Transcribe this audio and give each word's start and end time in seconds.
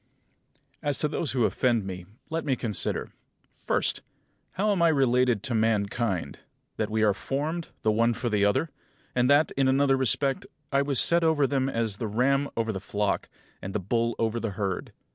18. 0.81 0.89
As 0.89 0.97
to 0.97 1.07
those 1.07 1.33
who 1.33 1.45
offend 1.45 1.85
me, 1.85 2.07
let 2.31 2.43
me 2.43 2.55
consider: 2.55 3.11
First, 3.47 4.01
how 4.53 4.69
I 4.69 4.71
am 4.71 4.81
related 4.97 5.43
to 5.43 5.53
mankind; 5.53 6.39
that 6.77 6.89
we 6.89 7.03
are 7.03 7.13
formed, 7.13 7.67
the 7.83 7.91
one 7.91 8.15
for 8.15 8.27
the 8.27 8.43
other; 8.43 8.71
and 9.13 9.29
that, 9.29 9.51
in 9.51 9.67
another 9.67 9.95
respect, 9.95 10.47
I 10.71 10.81
was 10.81 10.99
set 10.99 11.23
over 11.23 11.45
them 11.45 11.69
as 11.69 11.97
the 11.97 12.07
ram 12.07 12.49
over 12.57 12.71
the 12.71 12.79
flock, 12.81 13.29
and 13.61 13.75
the 13.75 13.79
bull 13.79 14.15
over 14.17 14.39
the 14.39 14.53
herd. 14.57 14.91